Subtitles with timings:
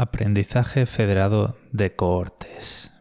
[0.00, 2.92] Aprendizaje federado de cohortes.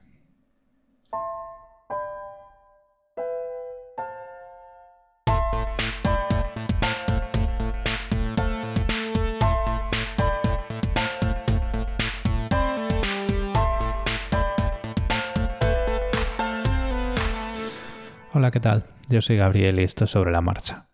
[18.34, 18.86] Hola, ¿qué tal?
[19.08, 20.87] Yo soy Gabriel y esto es sobre la marcha.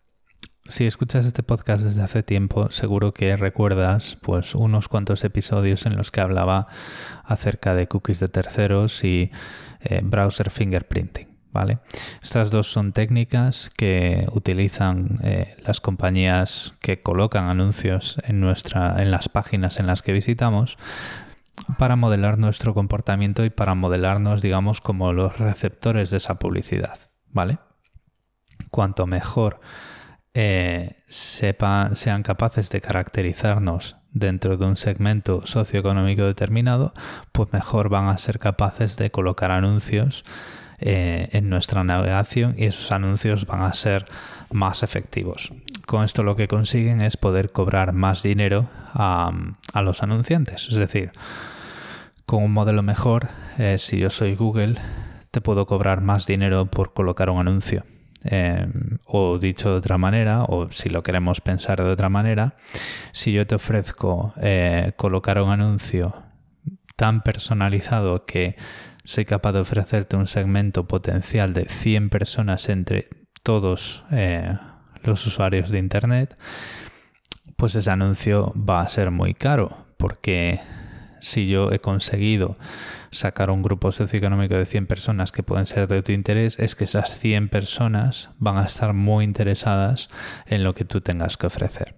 [0.74, 5.94] Si escuchas este podcast desde hace tiempo, seguro que recuerdas pues unos cuantos episodios en
[5.94, 6.66] los que hablaba
[7.22, 9.30] acerca de cookies de terceros y
[9.82, 11.28] eh, browser fingerprinting.
[11.52, 11.78] ¿vale?
[12.24, 19.12] Estas dos son técnicas que utilizan eh, las compañías que colocan anuncios en, nuestra, en
[19.12, 20.76] las páginas en las que visitamos
[21.78, 26.98] para modelar nuestro comportamiento y para modelarnos, digamos, como los receptores de esa publicidad.
[27.30, 27.58] ¿Vale?
[28.72, 29.60] Cuanto mejor
[30.34, 36.92] eh, sean capaces de caracterizarnos dentro de un segmento socioeconómico determinado,
[37.32, 40.24] pues mejor van a ser capaces de colocar anuncios
[40.78, 44.06] eh, en nuestra navegación y esos anuncios van a ser
[44.50, 45.52] más efectivos.
[45.86, 49.32] Con esto lo que consiguen es poder cobrar más dinero a,
[49.82, 50.68] los anunciantes.
[50.68, 51.12] Es decir,
[52.26, 54.76] con un modelo mejor, eh, si yo soy Google,
[55.30, 57.84] te puedo cobrar más dinero por colocar un anuncio.
[58.26, 62.56] Em, o dicho de otra manera, o si lo queremos pensar de otra manera,
[63.12, 66.14] si yo te ofrezco eh, colocar un anuncio
[66.96, 68.56] tan personalizado que
[69.04, 73.08] soy capaz de ofrecerte un segmento potencial de 100 personas entre
[73.42, 74.56] todos eh,
[75.02, 76.38] los usuarios de Internet,
[77.56, 80.60] pues ese anuncio va a ser muy caro porque
[81.24, 82.58] si yo he conseguido
[83.10, 86.84] sacar un grupo socioeconómico de 100 personas que pueden ser de tu interés, es que
[86.84, 90.10] esas 100 personas van a estar muy interesadas
[90.46, 91.96] en lo que tú tengas que ofrecer.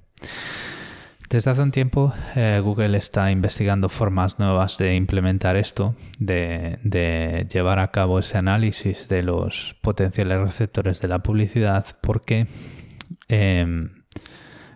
[1.29, 7.81] Desde hace un tiempo eh, Google está investigando formas nuevas de implementar esto, de, llevar
[7.81, 12.47] a cabo ese análisis de los potenciales receptores de la publicidad, porque
[13.27, 13.91] em,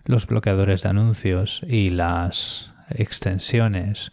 [0.04, 4.12] los bloqueadores de anuncios y las extensiones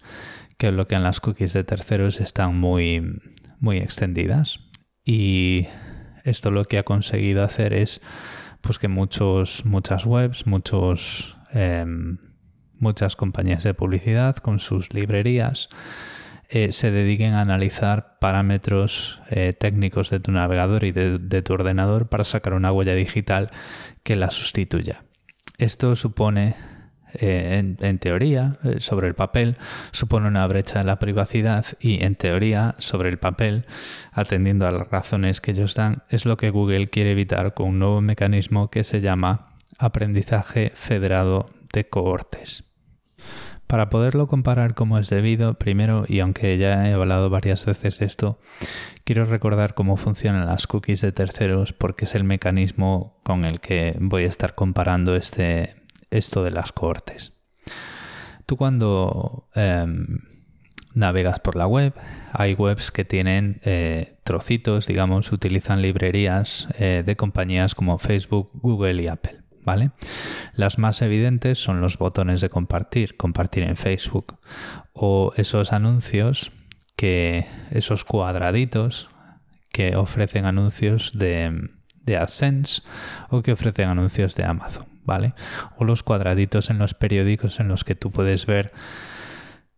[0.58, 3.22] que bloquean las cookies de terceros están muy,
[3.60, 4.60] muy extendidas.
[5.06, 5.68] Y
[6.24, 8.02] esto lo que ha conseguido hacer es
[8.62, 12.18] pues que muchos, muchas webs, muchos, em,
[12.80, 15.70] muchas compañías de publicidad con sus librerías
[16.50, 22.08] eh, se dediquen a analizar parámetros eh, técnicos de tu navegador y de, tu ordenador
[22.08, 23.52] para sacar una huella digital
[24.04, 25.04] que la sustituya.
[25.58, 26.56] Esto supone
[27.13, 29.57] eh, en, teoría, eh, sobre el papel,
[29.91, 33.66] supone una brecha de la privacidad y en teoría, sobre el papel,
[34.12, 37.79] atendiendo a las razones que ellos dan, es lo que Google quiere evitar con un
[37.79, 42.63] nuevo mecanismo que se llama aprendizaje federado de cohortes.
[43.68, 48.06] Para poderlo comparar como es debido, primero, y aunque ya he hablado varias veces de
[48.06, 48.39] esto,
[49.03, 53.97] quiero recordar cómo funcionan las cookies de terceros porque es el mecanismo con el que
[54.00, 55.75] voy a estar comparando este,
[56.12, 57.34] esto de las cohortes.
[58.45, 60.19] Tú cuando em,
[60.94, 61.94] navegas por la web,
[62.34, 69.01] hay webs que tienen eh, trocitos, digamos, utilizan librerías eh, de compañías como Facebook, Google
[69.01, 69.41] y Apple.
[69.63, 69.91] ¿Vale?
[70.53, 74.39] Las más evidentes son los botones de compartir, compartir en Facebook,
[74.94, 76.53] o esos anuncios
[76.95, 79.09] que, esos cuadraditos
[79.74, 81.69] que ofrecen anuncios de,
[82.01, 82.81] de AdSense
[83.29, 84.97] o que ofrecen anuncios de Amazon.
[85.07, 85.34] ¿Vale?
[85.78, 88.72] O los cuadraditos en los periódicos en los que tú puedes ver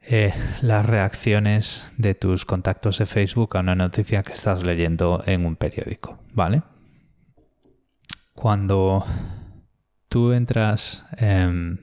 [0.01, 5.45] eh, las reacciones de tus contactos de Facebook a una noticia que estás leyendo en
[5.45, 6.63] un periódico, ¿vale?
[8.34, 9.06] Cuando
[10.09, 11.79] tú entras en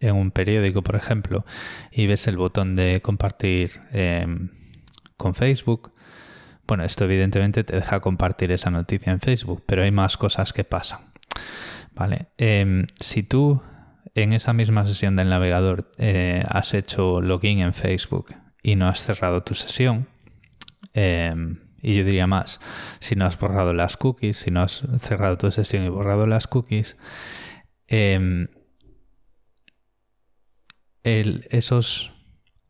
[0.00, 1.46] un periódico, por ejemplo,
[1.90, 4.50] y ves el botón de compartir em,
[5.16, 5.92] con Facebook,
[6.66, 10.64] bueno, esto evidentemente te deja compartir esa noticia en Facebook, pero hay más cosas que
[10.64, 11.00] pasan.
[12.36, 13.62] Em, si tú
[14.14, 19.02] en esa misma sesión del navegador eh, has hecho login en Facebook y no has
[19.02, 20.08] cerrado tu sesión,
[20.92, 22.60] em, y yo diría más,
[23.00, 26.46] si no has borrado las cookies, si no has cerrado tu sesión y borrado las
[26.46, 26.96] cookies,
[27.86, 28.48] em,
[31.02, 32.14] esos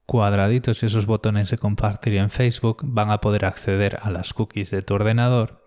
[0.07, 4.71] cuadraditos y esos botones de compartir en Facebook van a poder acceder a las cookies
[4.71, 5.67] de tu ordenador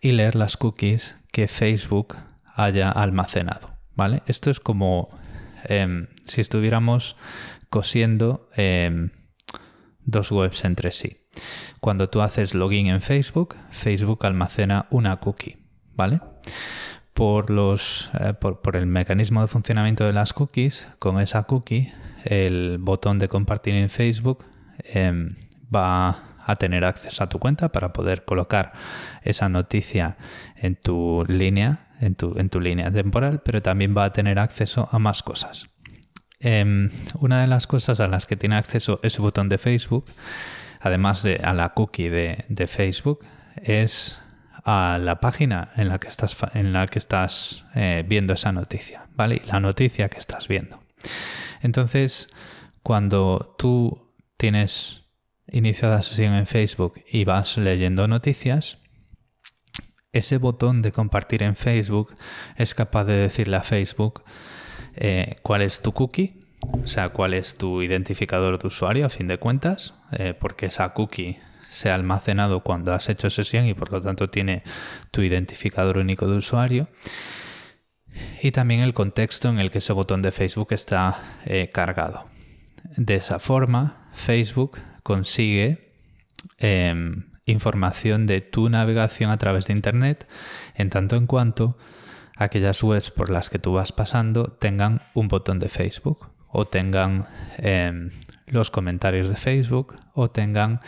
[0.00, 2.16] y leer las cookies que Facebook
[2.54, 3.76] haya almacenado.
[3.94, 4.22] ¿vale?
[4.26, 5.08] Esto es como
[5.64, 7.16] em, si estuviéramos
[7.70, 9.10] cosiendo em,
[10.04, 11.18] dos webs entre sí.
[11.80, 15.58] Cuando tú haces login en Facebook, Facebook almacena una cookie.
[15.94, 16.20] ¿vale?
[17.14, 21.92] por, los, eh, por, el mecanismo de funcionamiento de las cookies, con esa cookie,
[22.24, 24.44] el botón de compartir en Facebook
[24.78, 25.34] em,
[25.74, 28.72] va a tener acceso a tu cuenta para poder colocar
[29.22, 30.16] esa noticia
[30.56, 34.88] en tu línea, en tu, en tu línea temporal, pero también va a tener acceso
[34.90, 35.70] a más cosas.
[36.40, 40.06] Em, una de las cosas a las que tiene acceso ese botón de Facebook,
[40.80, 43.24] además de a la cookie de, Facebook,
[43.56, 44.20] es
[44.64, 49.06] a la página en la que estás, en la que estás eh, viendo esa noticia,
[49.14, 49.40] ¿vale?
[49.46, 50.80] la noticia que estás viendo.
[51.62, 52.28] Entonces,
[52.82, 55.04] cuando tú tienes
[55.46, 58.83] iniciada sesión en Facebook y vas leyendo noticias,
[60.14, 62.14] ese botón de compartir en Facebook
[62.56, 64.22] es capaz de decirle a Facebook
[64.94, 69.26] eh, cuál es tu cookie, o sea, cuál es tu identificador de usuario a fin
[69.26, 71.38] de cuentas, eh, porque esa cookie
[71.68, 74.62] se ha almacenado cuando has hecho sesión y por lo tanto tiene
[75.10, 76.88] tu identificador único de usuario.
[78.40, 82.26] Y también el contexto en el que ese botón de Facebook está eh, cargado.
[82.96, 85.90] De esa forma, Facebook consigue
[86.58, 90.26] em, información de tu navegación a través de Internet
[90.74, 91.76] en tanto en cuanto
[92.36, 97.26] aquellas webs por las que tú vas pasando tengan un botón de Facebook o tengan
[97.58, 98.10] em,
[98.46, 100.80] los comentarios de Facebook o tengan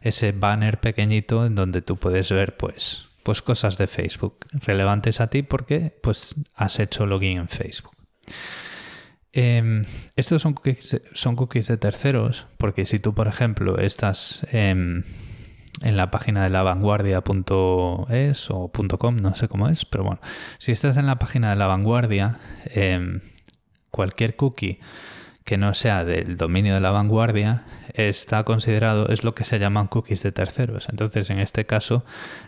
[0.00, 5.28] ese banner pequeñito en donde tú puedes ver pues, pues cosas de Facebook relevantes a
[5.28, 7.96] ti porque pues has hecho login en Facebook.
[9.32, 14.46] Em, estos son cookies, son cookies de terceros, porque si tú, por ejemplo, estás
[15.82, 20.20] en la página de la vanguardia.es o .com, no sé cómo es, pero bueno,
[20.58, 23.20] si estás en la página de la vanguardia, em,
[23.90, 24.80] cualquier cookie
[25.44, 27.64] que no sea del dominio de la vanguardia
[27.94, 30.88] está considerado, es lo que se llaman cookies de terceros.
[30.88, 32.04] Entonces, en este caso,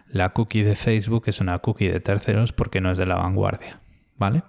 [0.08, 3.80] la cookie de Facebook es una cookie de terceros porque no es de la vanguardia,
[4.16, 4.42] ¿vale?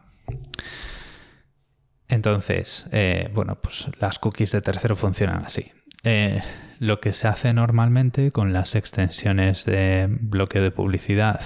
[2.08, 5.72] Entonces, eh, bueno, pues las cookies de tercero funcionan así.
[6.06, 6.42] Eh,
[6.78, 11.42] lo que se hace normalmente con las extensiones de bloqueo de publicidad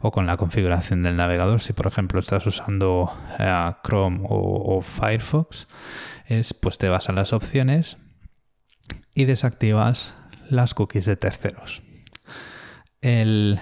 [0.00, 5.66] o con la configuración del navegador, si por ejemplo estás usando eh, Chrome o, Firefox,
[6.26, 7.96] es pues te vas a las opciones
[9.14, 10.14] y desactivas
[10.50, 11.80] las cookies de terceros.
[13.00, 13.60] El,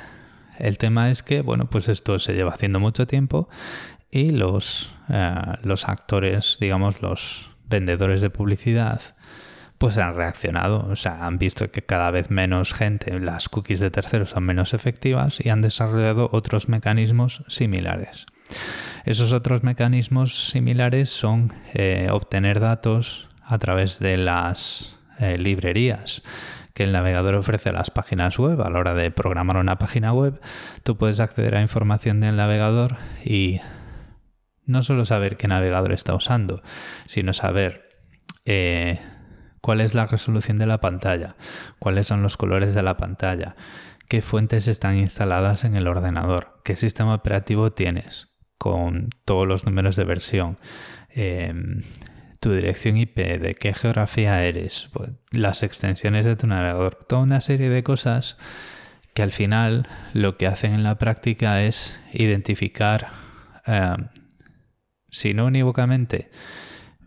[0.58, 3.48] el tema es que, bueno, pues esto se lleva haciendo mucho tiempo
[4.10, 9.00] y los, eh, los actores, digamos, los vendedores de publicidad,
[9.80, 13.90] pues han reaccionado, o sea, han visto que cada vez menos gente, las cookies de
[13.90, 18.26] terceros son menos efectivas y han desarrollado otros mecanismos similares.
[19.06, 26.22] Esos otros mecanismos similares son eh, obtener datos a través de las eh, librerías
[26.74, 28.60] que el navegador ofrece a las páginas web.
[28.60, 30.42] A la hora de programar una página web,
[30.82, 33.60] tú puedes acceder a información del navegador y
[34.66, 36.62] no solo saber qué navegador está usando,
[37.06, 37.88] sino saber
[38.44, 39.00] eh,
[39.60, 41.36] cuál es la resolución de la pantalla,
[41.78, 43.56] cuáles son los colores de la pantalla,
[44.08, 48.28] qué fuentes están instaladas en el ordenador, qué sistema operativo tienes
[48.58, 50.58] con todos los números de versión,
[51.08, 51.80] em,
[52.40, 57.40] tu dirección IP, de qué geografía eres, pues, las extensiones de tu navegador, toda una
[57.40, 58.38] serie de cosas
[59.14, 63.08] que al final lo que hacen en la práctica es identificar
[63.66, 64.08] em,
[65.10, 66.30] si no unívocamente,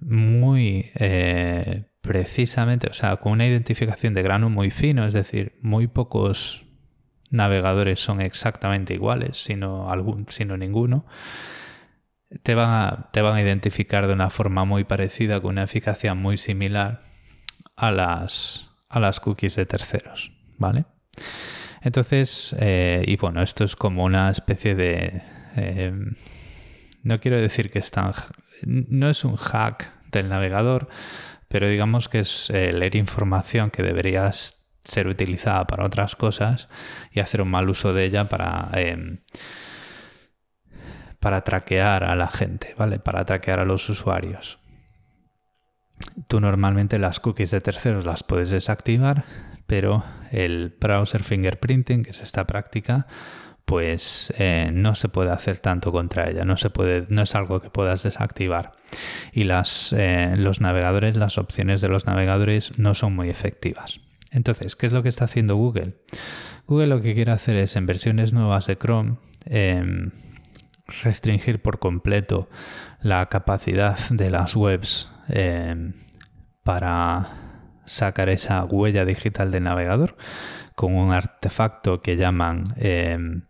[0.01, 5.87] muy eh, precisamente, o sea, con una identificación de grano muy fino, es decir, muy
[5.87, 6.65] pocos
[7.29, 11.05] navegadores son exactamente iguales, sino, algún, sino ninguno,
[12.43, 16.13] te van, a, te van a identificar de una forma muy parecida, con una eficacia
[16.13, 16.99] muy similar
[17.77, 20.83] a las, a las cookies de terceros, ¿vale?
[21.81, 25.21] Entonces, eh, y bueno, esto es como una especie de...
[25.55, 25.93] Eh,
[27.01, 28.11] no quiero decir que es tan,
[28.65, 30.89] no es un hack del navegador,
[31.53, 34.31] pero digamos que es eh, leer información que debería
[34.83, 36.67] ser utilizada para otras cosas
[37.11, 39.19] y hacer un mal uso de ella para, em,
[41.19, 42.97] para traquear a la gente, ¿vale?
[42.97, 44.57] Para traquear a los usuarios.
[46.27, 49.23] Tú normalmente las cookies de terceros las puedes desactivar,
[49.67, 53.05] pero el browser fingerprinting, que es esta práctica,
[53.65, 57.61] pues eh, no se puede hacer tanto contra ella, no se puede, no es algo
[57.61, 58.73] que puedas desactivar.
[59.31, 64.01] Y las, eh, los navegadores, las opciones de los navegadores no son muy efectivas.
[64.31, 65.95] Entonces, ¿qué es lo que está haciendo Google?
[66.67, 70.11] Google lo que quiere hacer es en versiones nuevas de Chrome em,
[71.03, 72.49] restringir por completo
[73.01, 75.93] la capacidad de las webs em,
[76.63, 77.43] para
[77.85, 80.15] sacar esa huella digital del navegador
[80.75, 83.43] con un artefacto que llaman em,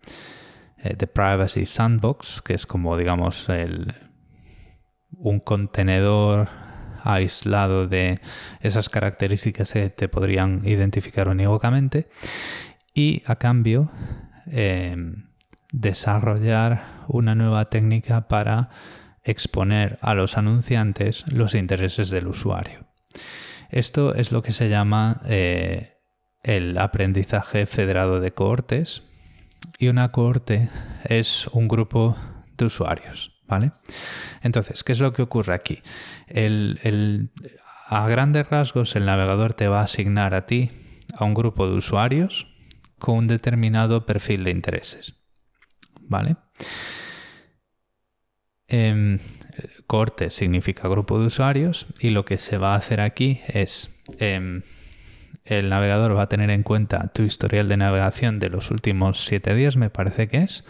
[0.78, 3.94] The Privacy Sandbox, que es como, digamos, el,
[5.12, 6.50] un contenedor
[7.04, 8.20] aislado de
[8.62, 12.08] esas características que te podrían identificar unívocamente
[12.94, 13.92] y a cambio
[14.48, 15.26] em,
[15.72, 18.70] desarrollar una nueva técnica para
[19.24, 22.86] exponer a los anunciantes los intereses del usuario.
[23.70, 25.98] Esto es lo que se llama eh,
[26.44, 29.04] el aprendizaje federado de cohortes
[29.80, 30.70] y una cohorte
[31.06, 32.18] es un grupo
[32.58, 33.34] de usuarios.
[33.48, 33.72] ¿vale?
[34.42, 35.82] Entonces, ¿qué es lo que ocurre aquí?
[37.90, 40.72] a grandes rasgos, el navegador te va a asignar a ti
[41.14, 42.48] a un grupo de usuarios
[42.98, 45.14] con un determinado perfil de intereses,
[46.02, 46.38] ¿vale?
[48.68, 49.20] Eh,
[49.86, 54.62] corte significa grupo de usuarios y lo que se va a hacer aquí es em,
[55.46, 59.54] el navegador va a tener en cuenta tu historial de navegación de los últimos 7
[59.56, 60.64] días, me parece que es,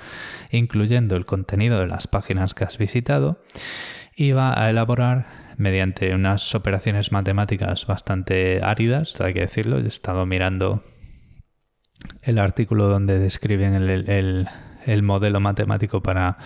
[0.51, 3.42] incluyendo el contenido de las páginas que has visitado,
[4.15, 5.25] y va a elaborar
[5.58, 10.82] mediante unas operaciones matemáticas bastante áridas, hay que decirlo, he estado mirando
[12.22, 16.38] el artículo donde describen el, modelo matemático para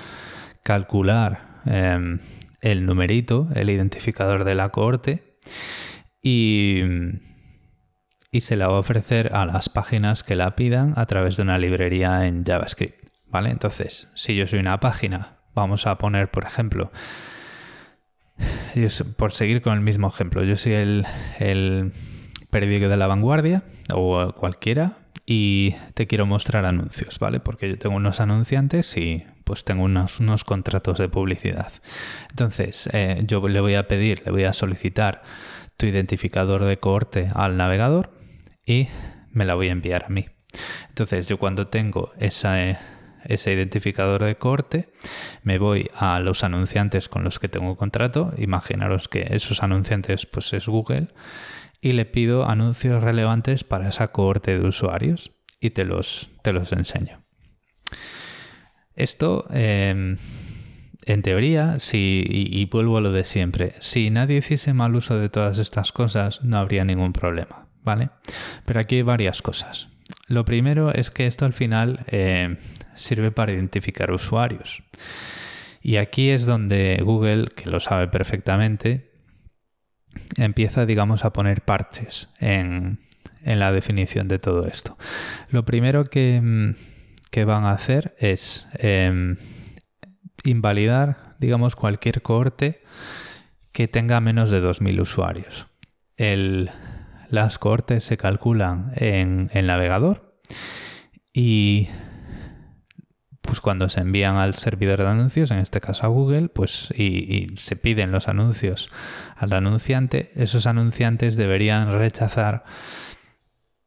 [0.64, 2.20] calcular em,
[2.62, 5.38] el numerito, el identificador de la cohorte,
[6.22, 6.82] y
[8.32, 11.44] y se la va a ofrecer a las páginas que la pidan a través de
[11.44, 13.08] una librería en JavaScript.
[13.30, 13.50] ¿Vale?
[13.50, 16.92] Entonces, si yo soy una página, vamos a poner, por ejemplo,
[19.18, 21.06] por seguir con el mismo ejemplo, yo soy el,
[21.40, 21.92] el
[22.50, 27.40] periódico de la vanguardia o cualquiera y te quiero mostrar anuncios, ¿vale?
[27.40, 31.72] Porque yo tengo unos anunciantes y pues tengo unos, unos contratos de publicidad.
[32.30, 35.24] Entonces, eh, yo le voy a pedir, le voy a solicitar
[35.78, 38.12] tu identificador de cohorte al navegador
[38.66, 38.90] y
[39.32, 40.26] me la voy a enviar a mí.
[40.90, 42.78] Entonces yo cuando tengo ese
[43.26, 44.92] identificador de cohorte,
[45.44, 48.34] me voy a los anunciantes con los que tengo contrato.
[48.38, 51.08] Imaginaros que esos anunciantes pues es Google
[51.80, 56.74] y le pido anuncios relevantes para esa cohorte de usuarios y te los, te los
[56.74, 57.24] enseño.
[58.98, 60.18] Esto em,
[61.06, 65.30] en teoría, si, y, vuelvo a lo de siempre, si nadie hiciese mal uso de
[65.30, 68.10] todas estas cosas, no habría ningún problema, ¿vale?
[68.66, 69.88] Pero aquí hay varias cosas.
[70.28, 72.58] Lo primero es que esto al final eh,
[72.96, 74.84] sirve para identificar usuarios.
[75.82, 79.12] Y aquí es donde Google, que lo sabe perfectamente,
[80.36, 83.00] empieza, digamos, a poner parches en,
[83.46, 84.98] la definición de todo esto.
[85.50, 86.74] Lo primero que,
[87.46, 89.36] van a hacer es em,
[90.44, 92.84] invalidar, digamos, cualquier cohorte
[93.72, 95.68] que tenga menos de 2.000 usuarios.
[97.30, 100.40] las cohortes se calculan en el navegador
[101.34, 101.90] y
[103.48, 107.48] pues cuando se envían al servidor de anuncios, en este caso a Google, pues y,
[107.58, 108.90] se piden los anuncios
[109.36, 112.66] al anunciante, esos anunciantes deberían rechazar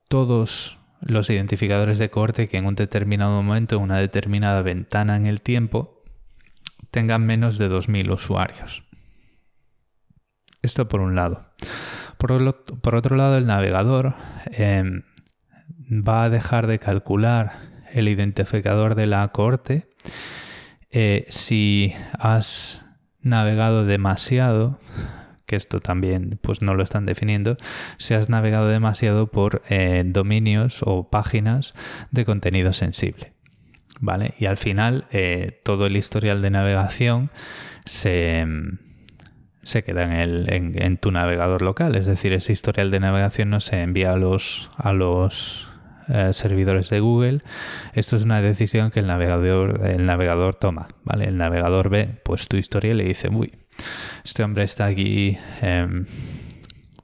[0.09, 5.27] todos los identificadores de cohorte que en un determinado momento, en una determinada ventana en
[5.27, 6.03] el tiempo,
[6.91, 8.83] tengan menos de 2.000 usuarios.
[10.63, 11.41] Esto por un lado.
[12.19, 12.33] Por,
[12.95, 14.15] otro lado, el navegador
[14.53, 15.03] em,
[15.91, 17.53] va a dejar de calcular
[17.93, 19.89] el identificador de la cohorte
[20.91, 22.85] eh, si has
[23.23, 24.79] navegado demasiado,
[25.51, 27.57] que esto también pues no lo están definiendo,
[27.99, 31.75] si has navegado demasiado por eh, dominios o páginas
[32.13, 33.33] de contenido sensible.
[33.99, 34.35] ¿vale?
[34.39, 37.31] Y al final eh, todo el historial de navegación
[37.85, 38.47] se,
[39.85, 43.83] queda en, el, en, tu navegador local, es decir, ese historial de navegación no se
[43.83, 45.69] envía a los, a los
[46.09, 47.41] eh, servidores de Google.
[47.93, 51.25] Esto es una decisión que el navegador, el navegador toma, ¿vale?
[51.25, 53.53] El navegador ve pues tu historia y le dice, uy,
[54.25, 55.39] este hombre está aquí...
[55.63, 56.05] Em,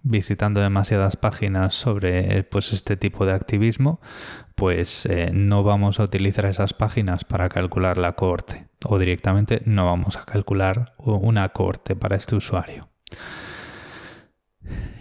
[0.08, 4.00] visitando demasiadas páginas sobre pues este tipo de activismo,
[4.54, 9.84] pues eh, no vamos a utilizar esas páginas para calcular la cohorte o directamente no
[9.84, 12.88] vamos a calcular una cohorte para este usuario.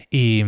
[0.09, 0.43] Y,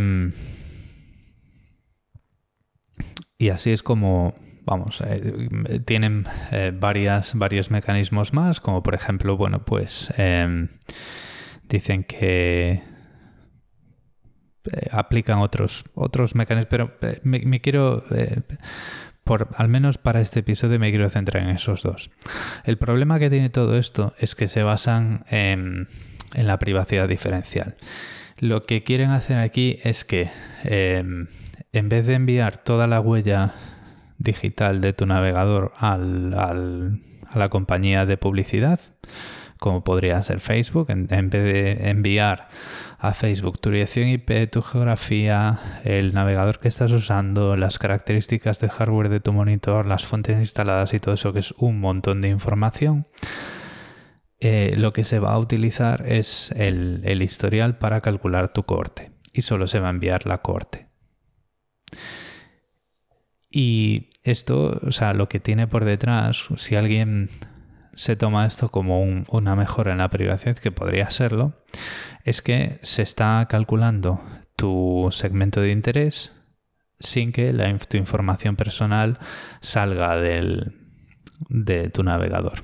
[3.38, 4.34] y así es como,
[4.68, 10.68] vamos, eh, tienen eh, varias, varios mecanismos más, como por ejemplo, bueno, pues em,
[11.70, 12.82] dicen que eh,
[14.92, 16.92] aplican otros, otros mecanismos, pero
[17.24, 18.04] me, quiero,
[19.24, 22.12] por, al menos para este episodio, me quiero centrar en esos dos.
[22.66, 25.88] El problema que tiene todo esto es que se basan en,
[26.34, 27.78] la privacidad diferencial.
[28.38, 30.30] Lo que quieren hacer aquí es que
[30.64, 33.54] en vez de enviar toda la huella
[34.18, 38.80] digital de tu navegador a la compañía de publicidad,
[39.60, 42.50] como podría ser Facebook, en, vez de enviar
[43.00, 48.70] a Facebook tu dirección IP, tu geografía, el navegador que estás usando, las características de
[48.70, 52.30] hardware de tu monitor, las fuentes instaladas y todo eso, que es un montón de
[52.30, 53.08] información.
[54.40, 59.42] Eh, lo que se va a utilizar es el historial para calcular tu corte y
[59.42, 60.88] solo se va a enviar la corte.
[63.50, 67.30] Y esto, o sea, lo que tiene por detrás, si alguien
[67.94, 71.64] se toma esto como una mejora en la privacidad, que podría serlo,
[72.24, 74.22] es que se está calculando
[74.56, 76.32] tu segmento de interés
[77.00, 79.20] sin que la, tu información personal
[79.62, 80.76] salga del,
[81.50, 82.62] de tu navegador.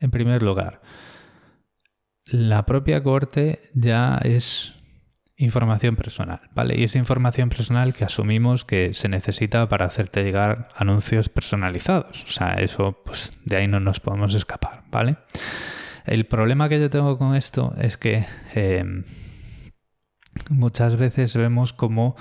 [0.00, 0.80] En primer lugar,
[2.26, 4.77] la propia corte ya es
[5.38, 6.76] información personal, ¿vale?
[6.76, 12.24] Y es información personal que asumimos que se necesita para hacerte llegar anuncios personalizados.
[12.24, 15.16] O sea, eso, pues de ahí no nos podemos escapar, ¿vale?
[16.04, 19.04] El problema que yo tengo con esto es que em,
[20.50, 22.16] muchas veces vemos como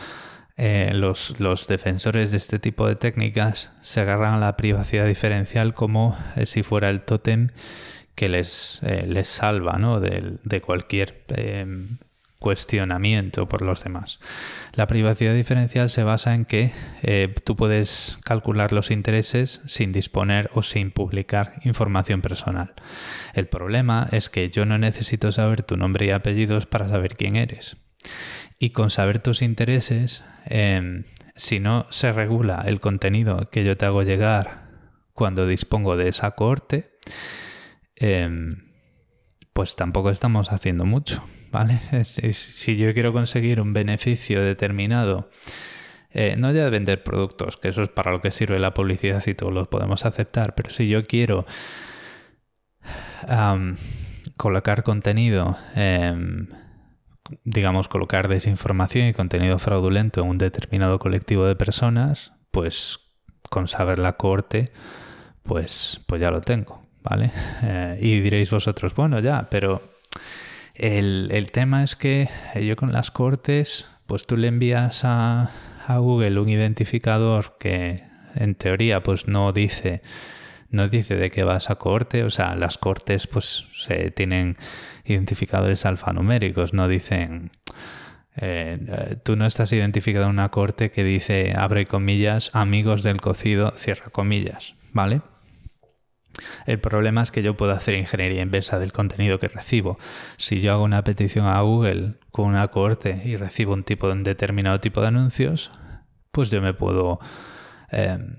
[0.55, 1.35] eh, los,
[1.67, 6.61] defensores de este tipo de técnicas se agarran a la privacidad diferencial como eh, si
[6.61, 7.49] fuera el tótem
[8.13, 9.99] que les, eh, les salva ¿no?
[9.99, 11.97] de, de cualquier em,
[12.39, 14.19] cuestionamiento por los demás.
[14.73, 20.49] La privacidad diferencial se basa en que eh, tú puedes calcular los intereses sin disponer
[20.53, 22.73] o sin publicar información personal.
[23.33, 27.35] El problema es que yo no necesito saber tu nombre y apellidos para saber quién
[27.35, 27.77] eres.
[28.59, 31.03] Y con saber tus intereses, em,
[31.35, 34.67] si no se regula el contenido que yo te hago llegar
[35.13, 36.91] cuando dispongo de esa corte,
[37.95, 38.63] em,
[39.53, 41.23] pues tampoco estamos haciendo mucho.
[41.51, 41.79] ¿Vale?
[42.03, 45.29] Si, yo quiero conseguir un beneficio determinado,
[46.11, 49.23] eh, no ya de vender productos, que eso es para lo que sirve la publicidad
[49.25, 51.45] y todos lo podemos aceptar, pero si yo quiero
[54.37, 56.47] colocar contenido, em,
[57.43, 62.99] digamos, colocar desinformación y contenido fraudulento en un determinado colectivo de personas, pues
[63.49, 64.71] con saber la corte,
[65.43, 67.31] pues, pues ya lo tengo, ¿vale?
[67.63, 69.81] Eh, y diréis vosotros, bueno, ya, pero
[70.77, 75.51] el, tema es que yo con las cortes, pues tú le envías a,
[75.87, 78.03] Google un identificador que
[78.35, 80.01] en teoría pues no dice
[80.69, 84.57] no dice de qué vas a corte, o sea, las cortes pues se tienen
[85.05, 87.51] identificadores alfanuméricos, no dicen
[88.35, 93.71] eh, tú no estás identificado en una corte que dice abre comillas amigos del cocido
[93.77, 95.21] cierra comillas, ¿vale?
[96.65, 99.97] El problema es que yo puedo hacer ingeniería inversa del contenido que recibo.
[100.37, 104.23] Si yo hago una petición a Google con una corte y recibo un tipo un
[104.23, 105.71] determinado tipo de anuncios,
[106.31, 107.19] pues yo me puedo
[107.91, 108.37] em,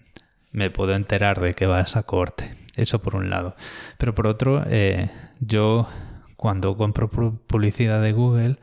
[0.53, 2.55] me puedo enterar de que va esa corte.
[2.77, 3.57] Eso por un lado.
[3.99, 5.89] Pero por otro, eh, yo
[6.37, 8.59] cuando compro publicidad de Google,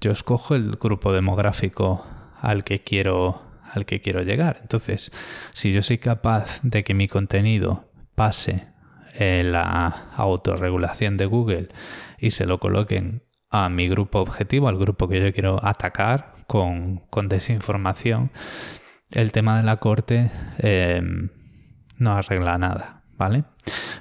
[0.00, 2.06] yo escojo el grupo demográfico
[2.40, 3.42] al que quiero
[3.72, 4.58] al que quiero llegar.
[4.62, 5.10] Entonces,
[5.52, 8.66] si yo soy capaz de que mi contenido pase
[9.16, 11.68] eh, la autorregulación de Google
[12.18, 17.02] y se lo coloquen a mi grupo objetivo, al grupo que yo quiero atacar con,
[17.28, 18.32] desinformación,
[19.12, 21.28] el tema de la corte em,
[21.98, 23.44] no arregla nada, ¿vale?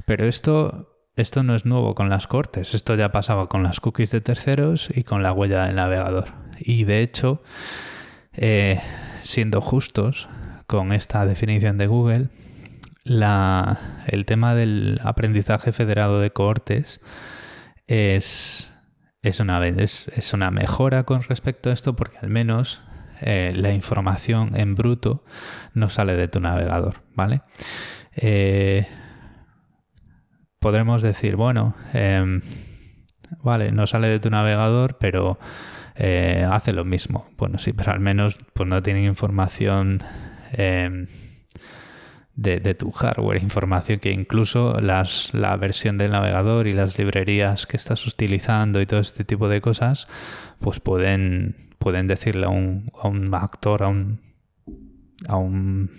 [0.05, 4.09] Pero esto, esto no es nuevo con las cortes, esto ya pasaba con las cookies
[4.09, 6.29] de terceros y con la huella del navegador.
[6.59, 7.43] Y de hecho,
[8.33, 8.81] eh,
[9.21, 10.27] siendo justos
[10.65, 12.29] con esta definición de Google,
[13.03, 17.01] la, el tema del aprendizaje federado de cohortes
[17.87, 18.73] es,
[19.21, 22.81] es, una, es, es una mejora con respecto a esto porque al menos
[23.21, 25.23] eh, la información en bruto
[25.73, 27.41] no sale de tu navegador, ¿vale?
[28.15, 28.87] Eh,
[30.59, 32.41] podremos decir, bueno, em,
[33.41, 35.39] vale, no sale de tu navegador, pero
[35.95, 37.29] eh, hace lo mismo.
[37.37, 40.01] Bueno, sí, pero al menos pues, no tienen información
[42.35, 47.77] de, tu hardware, información que incluso las, la versión del navegador y las librerías que
[47.77, 50.07] estás utilizando y todo este tipo de cosas,
[50.59, 54.19] pues pueden, pueden decirle a un, a un actor, a un,
[55.27, 55.91] a un,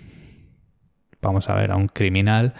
[1.21, 2.53] vamos a ver, a un criminal,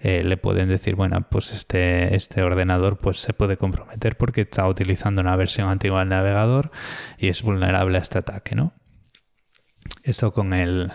[0.00, 4.66] eh, le pueden decir, bueno, pues este, este ordenador pues se puede comprometer porque está
[4.66, 6.72] utilizando una versión antigua del navegador
[7.18, 8.74] y es vulnerable a este ataque, ¿no?
[10.02, 10.92] Esto con el,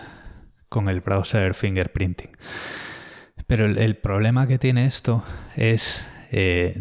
[0.68, 2.30] con el browser fingerprinting.
[3.46, 5.24] Pero el, problema que tiene esto
[5.56, 6.76] es eh,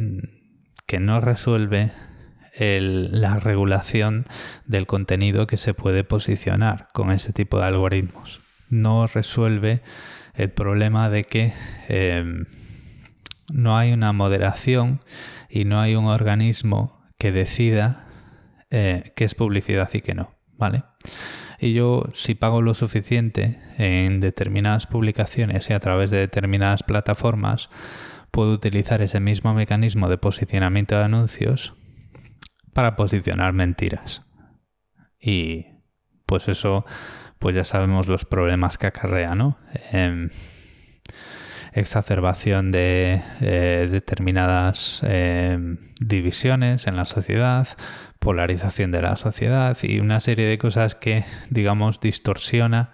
[0.86, 1.92] que no resuelve
[2.60, 4.26] la regulación
[4.66, 8.42] del contenido que se puede posicionar con este tipo de algoritmos.
[8.70, 9.82] no resuelve
[10.34, 11.54] el problema de que
[11.88, 12.46] em,
[13.52, 15.00] no hay una moderación
[15.50, 18.08] y no hay un organismo que decida
[18.70, 20.84] eh, qué es publicidad y qué no, ¿vale?
[21.60, 27.70] Y yo, si pago lo suficiente en determinadas publicaciones y a través de determinadas plataformas,
[28.32, 31.74] puedo utilizar ese mismo mecanismo de posicionamiento de anuncios
[32.74, 34.24] para posicionar mentiras.
[35.20, 35.66] Y
[36.28, 36.86] pues eso,
[37.40, 39.58] pues ya sabemos los problemas que acarrea, ¿no?
[39.92, 40.30] Em,
[41.80, 47.68] exacerbación de eh, determinadas em, divisiones en la sociedad,
[48.20, 52.92] polarización de la sociedad y una serie de cosas que, digamos, distorsiona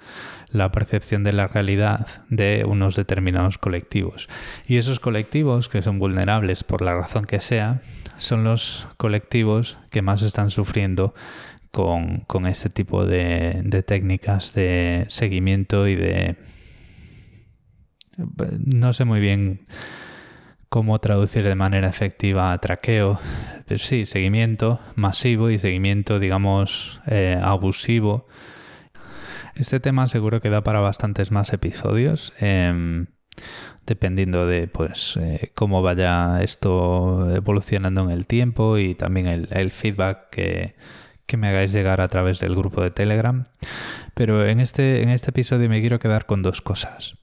[0.50, 4.30] la percepción de la realidad de unos determinados colectivos.
[4.68, 7.80] Y esos colectivos, que son vulnerables por la razón que sea,
[8.18, 11.16] son los colectivos que más están sufriendo
[11.72, 16.36] con, este tipo de, técnicas de seguimiento y de...
[18.18, 19.62] No sé muy bien
[20.70, 23.20] cómo traducir de manera efectiva traqueo.
[23.68, 28.28] Pero sí, seguimiento masivo y seguimiento, digamos, eh, abusivo
[29.56, 32.34] este tema seguro que da para bastantes más episodios.
[32.40, 33.08] Em,
[33.86, 40.30] dependiendo de pues eh, cómo vaya esto evolucionando en el tiempo y también el, feedback
[40.30, 40.76] que,
[41.36, 43.46] me hagáis llegar a través del grupo de Telegram.
[44.14, 47.16] Pero en este, en este episodio me quiero quedar con dos cosas.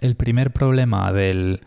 [0.00, 1.60] El primer problema del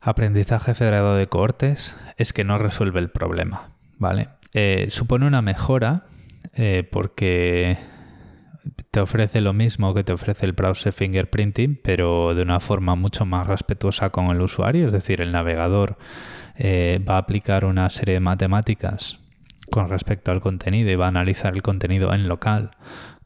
[0.00, 4.28] aprendizaje federado de cohortes es que no resuelve el problema, ¿vale?
[4.52, 6.04] Eh, supone una mejora
[6.54, 7.76] eh, porque
[8.90, 13.26] te ofrece lo mismo que te ofrece el browser fingerprinting, pero de una forma mucho
[13.26, 14.86] más respetuosa con el usuario.
[14.86, 15.98] Es decir, el navegador
[16.56, 19.18] eh, va a aplicar una serie de matemáticas
[19.70, 22.70] con respecto al contenido y va a analizar el contenido en local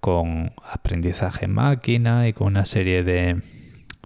[0.00, 3.40] con aprendizaje en máquina y con una serie de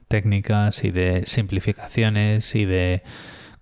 [0.09, 3.03] técnicas y de simplificaciones y de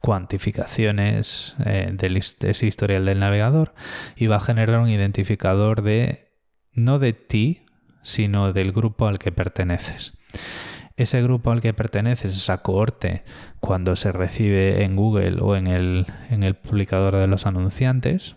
[0.01, 3.75] cuantificaciones eh, del ese historial del navegador
[4.17, 6.31] y va a generar un identificador de
[6.73, 7.67] no de ti,
[8.03, 10.17] sino del grupo al que perteneces.
[10.97, 13.25] Ese grupo al que perteneces, esa cohorte,
[13.61, 16.07] cuando se recibe en Google o en el,
[16.57, 18.37] publicador de los anunciantes,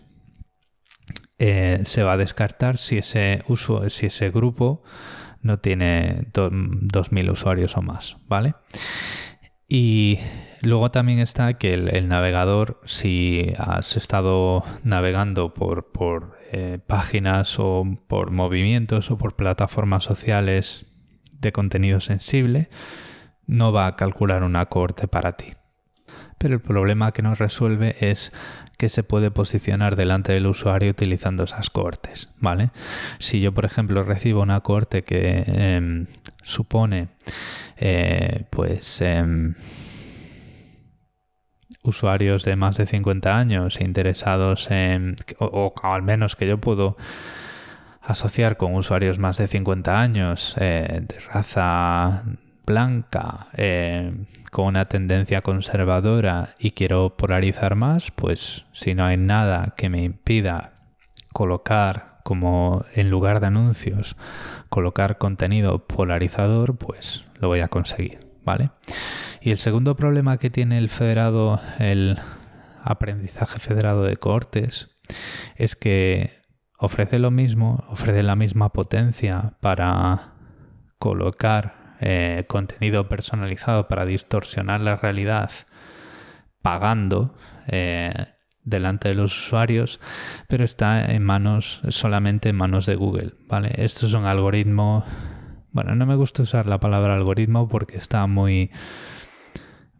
[1.38, 4.82] eh, se va a descartar si ese, uso, si ese grupo
[5.42, 8.54] no tiene 2.000 usuarios o más, ¿vale?
[9.68, 10.18] Y
[10.62, 17.84] luego también está que el, navegador, si has estado navegando por, por eh, páginas o
[18.06, 20.86] por movimientos o por plataformas sociales
[21.32, 22.68] de contenido sensible,
[23.46, 25.52] no va a calcular una corte para ti.
[26.44, 28.30] Pero el problema que nos resuelve es
[28.76, 32.68] que se puede posicionar delante del usuario utilizando esas cohortes, ¿vale?
[33.18, 36.04] Si yo, por ejemplo, recibo una cohorte que em,
[36.42, 37.08] supone,
[37.78, 39.54] eh, pues, em,
[41.82, 46.98] usuarios de más de 50 años interesados en, o, al menos que yo puedo
[48.02, 52.22] asociar con usuarios más de 50 años eh, de raza
[52.66, 54.12] blanca eh,
[54.50, 60.02] con una tendencia conservadora y quiero polarizar más, pues si no hay nada que me
[60.02, 60.72] impida
[61.32, 64.16] colocar como en lugar de anuncios,
[64.70, 68.70] colocar contenido polarizador, pues lo voy a conseguir, ¿vale?
[69.42, 72.18] Y el segundo problema que tiene el federado, el
[72.82, 74.90] aprendizaje federado de cohortes,
[75.56, 76.40] es que
[76.78, 80.32] ofrece lo mismo, ofrece la misma potencia para
[80.98, 85.50] colocar eh, contenido personalizado para distorsionar la realidad
[86.62, 87.34] pagando
[87.66, 88.12] eh,
[88.62, 90.00] delante de los usuarios,
[90.48, 93.72] pero está en manos, solamente en manos de Google, ¿vale?
[93.76, 95.04] Esto es un algoritmo,
[95.72, 98.70] bueno, no me gusta usar la palabra algoritmo porque está muy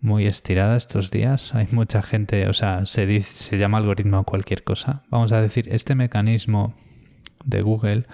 [0.05, 1.55] muy estirada estos días.
[1.55, 5.03] Hay mucha gente, o sea, se, dice, se llama algoritmo a cualquier cosa.
[5.09, 6.75] Vamos a decir, este mecanismo
[7.47, 8.07] de Google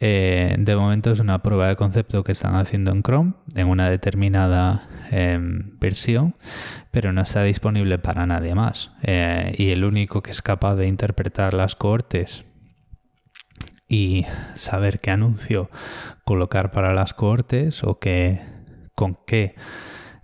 [0.00, 3.88] eh, de momento es una prueba de concepto que están haciendo en Chrome en una
[3.88, 6.34] determinada em, versión,
[6.90, 8.92] pero no está disponible para nadie más.
[9.02, 12.44] Eh, y el único que es capaz de interpretar las cohortes
[13.88, 15.70] y saber qué anuncio
[16.24, 18.40] colocar para las cohortes o qué,
[18.94, 19.54] con qué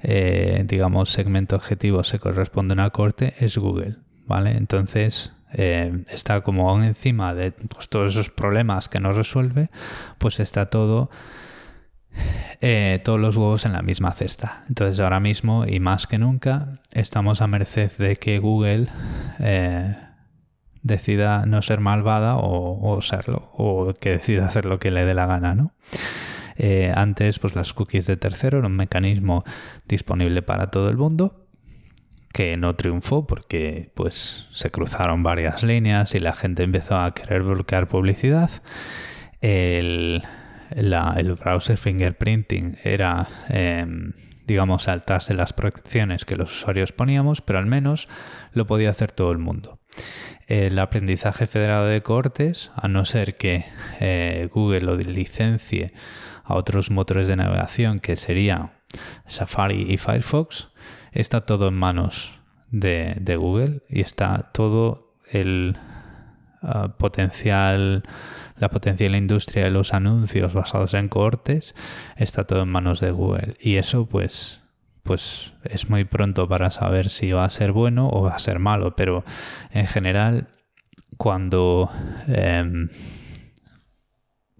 [0.03, 4.57] eh, digamos, segmento objetivo se corresponde una corte es Google, ¿vale?
[4.57, 9.71] Entonces, eh, está como encima de pues, todos esos problemas que no resuelve,
[10.19, 11.11] pues está todo,
[12.61, 14.65] eh, todos los huevos en la misma cesta.
[14.69, 18.89] Entonces, ahora mismo y más que nunca, estamos a merced de que Google
[20.83, 25.15] decida no ser malvada o, o serlo, o que decida hacer lo que le dé
[25.15, 25.73] la gana, ¿no?
[26.57, 29.45] Eh, antes, pues las cookies de tercero era un mecanismo
[29.89, 31.42] disponible para todo el mundo
[32.33, 37.43] que no triunfó porque pues se cruzaron varias líneas y la gente empezó a querer
[37.43, 38.51] bloquear publicidad.
[39.41, 40.23] El,
[40.71, 44.13] el browser fingerprinting era, em,
[44.47, 48.09] digamos, saltarse las protecciones que los usuarios poníamos, pero al menos
[48.53, 49.79] lo podía hacer todo el mundo.
[50.47, 53.65] El aprendizaje federado de cortes, a no ser que
[54.01, 55.93] eh, Google lo licencie
[56.45, 58.73] a otros motores de navegación, que serían
[59.27, 60.69] Safari y Firefox,
[61.13, 62.33] está todo en manos
[62.71, 65.77] de, Google y está todo el
[66.63, 68.03] ah, potencial,
[68.57, 71.75] la potencial industria de los anuncios basados en cohortes,
[72.17, 73.55] está todo en manos de Google.
[73.61, 74.63] Y eso pues,
[75.03, 78.59] pues es muy pronto para saber si va a ser bueno o va a ser
[78.59, 79.25] malo, pero
[79.71, 80.49] en general
[81.19, 81.91] cuando
[82.27, 82.89] em,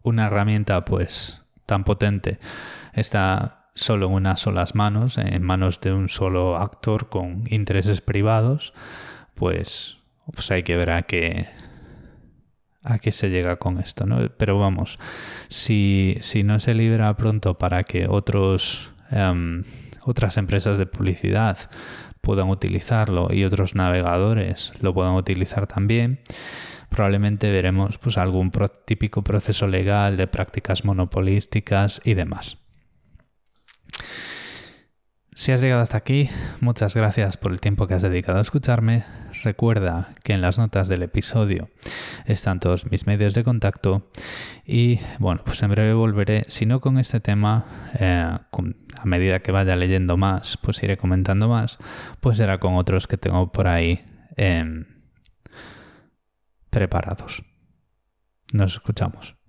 [0.03, 2.39] una herramienta pues tan potente
[2.93, 8.75] está solo en unas solas manos, en manos de un solo actor con intereses privados,
[9.35, 9.99] pues,
[10.33, 11.49] pues hay que ver a qué,
[12.83, 14.29] a qué se llega con esto, ¿no?
[14.37, 14.99] Pero vamos,
[15.49, 19.63] si, si no se libra pronto para que otros, em,
[20.03, 21.59] otras empresas de publicidad
[22.21, 26.21] puedan utilizarlo y otros navegadores lo puedan utilizar también,
[26.89, 28.53] probablemente veremos pues algún
[28.85, 32.62] típico proceso legal de prácticas monopolísticas y demás.
[35.35, 36.29] Si has llegado hasta aquí,
[36.61, 39.05] muchas gracias por el tiempo que has dedicado a escucharme.
[39.43, 41.71] Recuerda que en las notas del episodio
[42.27, 44.11] están todos mis medios de contacto
[44.67, 47.65] y bueno, pues en breve volveré, si no con este tema,
[47.99, 51.79] eh, a medida que vaya leyendo más, pues iré comentando más,
[52.21, 54.05] pues será con otros que tengo por ahí
[54.37, 54.85] em,
[56.69, 57.43] preparados.
[58.53, 59.42] Nos escuchamos.